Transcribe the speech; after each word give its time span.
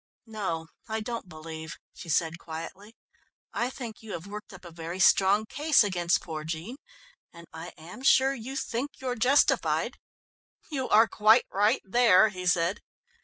"No, 0.25 0.65
I 0.89 0.99
don't 0.99 1.29
believe," 1.29 1.77
she 1.93 2.09
said 2.09 2.39
quietly. 2.39 2.95
"I 3.53 3.69
think 3.69 4.01
you 4.01 4.13
have 4.13 4.25
worked 4.25 4.51
up 4.51 4.65
a 4.65 4.71
very 4.71 4.99
strong 4.99 5.45
case 5.45 5.83
against 5.83 6.23
poor 6.23 6.43
Jean, 6.43 6.77
and 7.31 7.45
I 7.53 7.71
am 7.77 8.01
sure 8.01 8.33
you 8.33 8.55
think 8.57 8.99
you're 8.99 9.13
justified." 9.15 9.99
"You 10.71 10.89
are 10.89 11.07
quite 11.07 11.45
right 11.51 11.83
there," 11.85 12.29
he 12.29 12.47
said. 12.47 12.79